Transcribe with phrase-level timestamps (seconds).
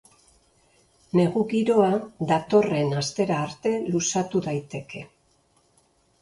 [1.19, 1.89] Negu giroa
[2.31, 5.05] datorren astera arte luzatu daiteke.